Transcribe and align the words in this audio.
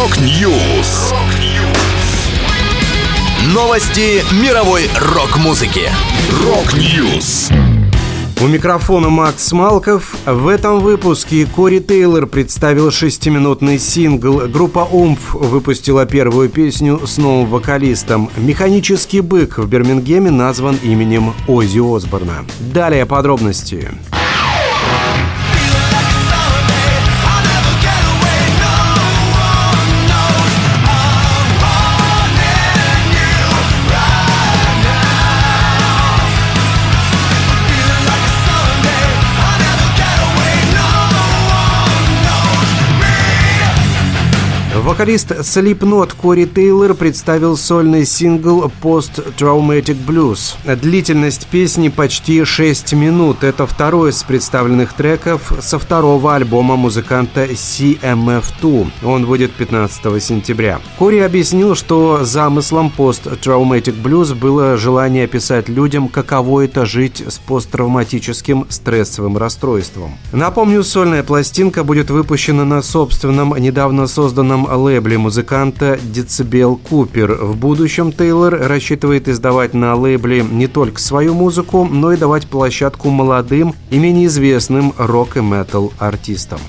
Rock 0.00 0.50
News. 0.50 1.12
Новости 3.52 4.22
мировой 4.42 4.88
рок-музыки. 4.98 5.90
Rock 6.42 6.90
News. 6.90 7.50
У 8.40 8.46
микрофона 8.46 9.10
Макс 9.10 9.52
Малков. 9.52 10.16
В 10.24 10.48
этом 10.48 10.80
выпуске 10.80 11.44
Кори 11.44 11.80
Тейлор 11.80 12.26
представил 12.26 12.90
шестиминутный 12.90 13.78
сингл. 13.78 14.48
Группа 14.48 14.88
«Oomph!» 14.90 15.34
выпустила 15.34 16.06
первую 16.06 16.48
песню 16.48 17.06
с 17.06 17.18
новым 17.18 17.50
вокалистом. 17.50 18.30
«Механический 18.38 19.20
бык» 19.20 19.58
в 19.58 19.68
Бирмингеме 19.68 20.30
назван 20.30 20.78
именем 20.82 21.34
Ози 21.46 21.80
Осборна. 21.80 22.46
Далее 22.58 23.04
подробности. 23.04 23.90
Вокалист 44.82 45.32
Slipknot 45.32 46.14
Кори 46.16 46.46
Тейлор 46.46 46.94
представил 46.94 47.58
сольный 47.58 48.06
сингл 48.06 48.72
Post 48.82 49.36
Traumatic 49.36 49.98
Blues. 50.06 50.54
Длительность 50.76 51.46
песни 51.48 51.88
почти 51.88 52.42
6 52.42 52.94
минут. 52.94 53.44
Это 53.44 53.66
второй 53.66 54.10
из 54.10 54.22
представленных 54.22 54.94
треков 54.94 55.52
со 55.60 55.78
второго 55.78 56.34
альбома 56.34 56.76
музыканта 56.76 57.44
CMF2. 57.44 58.88
Он 59.04 59.26
выйдет 59.26 59.52
15 59.52 60.22
сентября. 60.22 60.80
Кори 60.98 61.18
объяснил, 61.18 61.74
что 61.74 62.24
замыслом 62.24 62.90
Post 62.96 63.38
Traumatic 63.42 64.02
Blues 64.02 64.34
было 64.34 64.78
желание 64.78 65.24
описать 65.24 65.68
людям, 65.68 66.08
каково 66.08 66.64
это 66.64 66.86
жить 66.86 67.22
с 67.28 67.38
посттравматическим 67.38 68.66
стрессовым 68.70 69.36
расстройством. 69.36 70.16
Напомню, 70.32 70.82
сольная 70.82 71.22
пластинка 71.22 71.84
будет 71.84 72.08
выпущена 72.08 72.64
на 72.64 72.80
собственном 72.80 73.54
недавно 73.58 74.06
созданном 74.06 74.69
лейбле 74.76 75.18
музыканта 75.18 75.98
Децибел 76.02 76.76
Купер. 76.76 77.34
В 77.34 77.56
будущем 77.56 78.12
Тейлор 78.12 78.54
рассчитывает 78.54 79.28
издавать 79.28 79.74
на 79.74 79.94
лейбле 79.94 80.42
не 80.42 80.66
только 80.66 81.00
свою 81.00 81.34
музыку, 81.34 81.84
но 81.84 82.12
и 82.12 82.16
давать 82.16 82.46
площадку 82.46 83.10
молодым 83.10 83.74
и 83.90 83.98
менее 83.98 84.26
известным 84.26 84.92
рок 84.96 85.36
и 85.36 85.40
метал 85.40 85.92
артистам. 85.98 86.60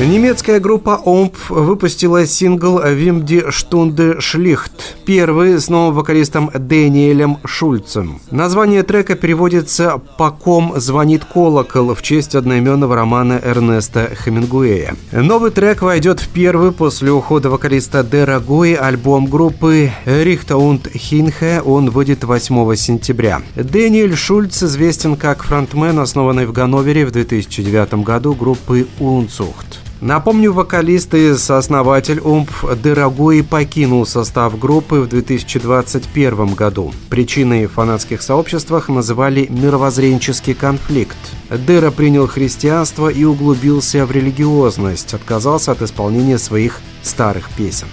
Немецкая 0.00 0.60
группа 0.60 0.98
Омп 1.04 1.36
выпустила 1.50 2.24
сингл 2.24 2.80
«Вим 2.82 3.22
ди 3.26 3.44
Штунде 3.50 4.18
Шлихт», 4.18 4.96
первый 5.04 5.60
с 5.60 5.68
новым 5.68 5.94
вокалистом 5.94 6.50
Дэниелем 6.54 7.36
Шульцем. 7.44 8.18
Название 8.30 8.82
трека 8.82 9.14
переводится 9.14 10.00
«По 10.16 10.30
ком 10.30 10.72
звонит 10.76 11.26
колокол» 11.26 11.94
в 11.94 12.00
честь 12.00 12.34
одноименного 12.34 12.96
романа 12.96 13.38
Эрнеста 13.44 14.10
Хемингуэя. 14.24 14.96
Новый 15.12 15.50
трек 15.50 15.82
войдет 15.82 16.18
в 16.20 16.28
первый 16.28 16.72
после 16.72 17.12
ухода 17.12 17.50
вокалиста 17.50 18.02
Дорогой 18.02 18.72
альбом 18.72 19.26
группы 19.26 19.90
«Рихта 20.06 20.54
und 20.54 20.90
Хинхе». 20.96 21.60
Он 21.60 21.90
выйдет 21.90 22.24
8 22.24 22.74
сентября. 22.74 23.42
Дэниэль 23.54 24.16
Шульц 24.16 24.62
известен 24.62 25.16
как 25.16 25.42
фронтмен, 25.42 25.98
основанный 25.98 26.46
в 26.46 26.52
Ганновере 26.52 27.04
в 27.04 27.10
2009 27.10 28.02
году 28.02 28.32
группы 28.32 28.86
«Унцухт». 28.98 29.80
Напомню, 30.00 30.52
вокалист 30.54 31.12
и 31.12 31.34
сооснователь 31.34 32.20
Умпф 32.20 32.64
Дорогой 32.82 33.44
покинул 33.44 34.06
состав 34.06 34.58
группы 34.58 35.00
в 35.00 35.08
2021 35.08 36.54
году. 36.54 36.92
Причиной 37.10 37.66
в 37.66 37.72
фанатских 37.72 38.22
сообществах 38.22 38.88
называли 38.88 39.46
мировоззренческий 39.50 40.54
конфликт. 40.54 41.18
Дера 41.50 41.90
принял 41.90 42.26
христианство 42.26 43.08
и 43.08 43.24
углубился 43.24 44.06
в 44.06 44.10
религиозность, 44.10 45.12
отказался 45.12 45.72
от 45.72 45.82
исполнения 45.82 46.38
своих 46.38 46.80
старых 47.02 47.50
песен. 47.50 47.88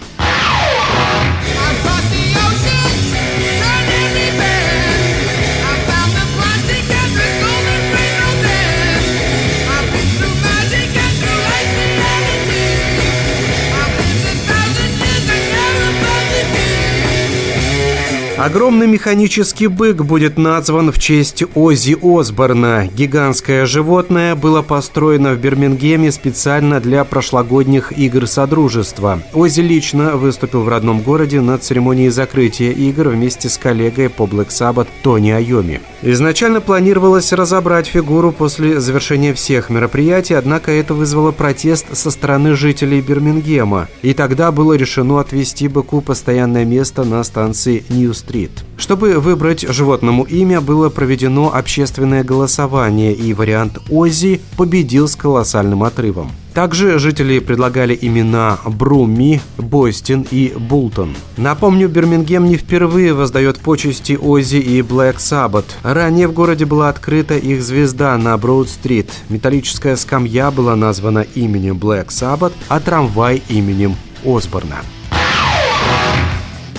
Огромный 18.38 18.86
механический 18.86 19.66
бык 19.66 20.04
будет 20.04 20.38
назван 20.38 20.92
в 20.92 21.00
честь 21.00 21.44
Ози 21.56 21.98
Осборна. 22.00 22.88
Гигантское 22.94 23.66
животное 23.66 24.36
было 24.36 24.62
построено 24.62 25.34
в 25.34 25.40
Бирмингеме 25.40 26.12
специально 26.12 26.80
для 26.80 27.04
прошлогодних 27.04 27.98
игр 27.98 28.28
Содружества. 28.28 29.24
Ози 29.34 29.62
лично 29.62 30.18
выступил 30.18 30.62
в 30.62 30.70
родном 30.70 31.02
городе 31.02 31.42
на 31.42 31.58
церемонии 31.58 32.10
закрытия 32.10 32.72
игр 32.74 33.08
вместе 33.10 33.50
с 33.50 33.58
коллегой 33.58 34.10
по 34.10 34.24
Black 34.26 34.50
Sabbath 34.50 34.88
Тони 35.02 35.32
Айомми. 35.32 35.82
Изначально 36.04 36.62
планировалось 36.62 37.34
разобрать 37.34 37.88
фигуру 37.88 38.32
после 38.32 38.80
завершения 38.80 39.34
всех 39.34 39.72
мероприятий, 39.72 40.36
однако 40.36 40.72
это 40.72 40.94
вызвало 40.94 41.32
протест 41.32 41.98
со 41.98 42.12
стороны 42.12 42.56
жителей 42.56 43.02
Бирмингема. 43.02 43.88
И 44.04 44.14
тогда 44.14 44.52
было 44.52 44.74
решено 44.74 45.20
отвести 45.20 45.68
быку 45.68 46.02
постоянное 46.02 46.66
место 46.66 47.04
на 47.04 47.24
станции 47.24 47.84
New 47.90 48.20
Street. 48.20 48.52
Чтобы 48.78 49.20
выбрать 49.20 49.68
животному 49.68 50.24
имя, 50.24 50.62
было 50.62 50.90
проведено 50.90 51.54
общественное 51.54 52.24
голосование, 52.24 53.14
и 53.14 53.34
вариант 53.34 53.80
Ози 53.90 54.40
победил 54.56 55.08
с 55.08 55.16
колоссальным 55.16 55.84
отрывом. 55.84 56.32
Также 56.58 56.98
жители 56.98 57.38
предлагали 57.38 57.96
имена 58.02 58.58
Бруми, 58.66 59.42
Бостин 59.60 60.26
и 60.32 60.56
Бултон. 60.58 61.16
Напомню, 61.38 61.88
Бирмингем 61.88 62.50
не 62.50 62.58
впервые 62.58 63.14
воздает 63.14 63.60
почести 63.60 64.18
Ози 64.20 64.56
и 64.56 64.82
Блэк 64.82 65.20
Саббат. 65.20 65.66
Ранее 65.84 66.28
в 66.28 66.34
городе 66.34 66.66
была 66.66 66.90
открыта 66.90 67.38
их 67.38 67.62
звезда 67.62 68.18
на 68.18 68.36
Броуд-стрит. 68.40 69.12
Металлическая 69.30 69.96
скамья 69.96 70.50
была 70.50 70.76
названа 70.76 71.28
именем 71.36 71.78
Блэк 71.78 72.10
Саббат, 72.10 72.54
а 72.70 72.80
трамвай 72.80 73.44
именем 73.50 73.96
Осборна. 74.26 74.78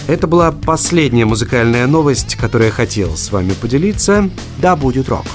Это 0.08 0.26
была 0.26 0.50
последняя 0.50 1.24
музыкальная 1.24 1.86
новость, 1.86 2.34
которую 2.34 2.70
я 2.70 2.74
хотел 2.74 3.16
с 3.16 3.30
вами 3.30 3.52
поделиться. 3.52 4.28
Да 4.56 4.74
будет 4.74 5.08
рок. 5.08 5.26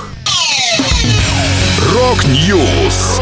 Rock 1.93 2.50
News. 2.50 3.21